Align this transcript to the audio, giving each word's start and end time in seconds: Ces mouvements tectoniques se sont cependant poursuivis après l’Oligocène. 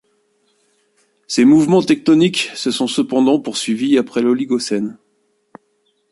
Ces 1.27 1.45
mouvements 1.45 1.83
tectoniques 1.83 2.49
se 2.55 2.71
sont 2.71 2.87
cependant 2.87 3.39
poursuivis 3.39 3.99
après 3.99 4.23
l’Oligocène. 4.23 4.97